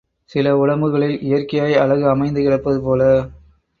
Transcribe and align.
சில 0.31 0.53
உடம்புகளில் 0.57 1.21
இயற்கையாய் 1.21 1.75
அழகு 1.75 2.07
அமைந்து 2.09 2.41
கிடப்பதுபோல 2.41 3.03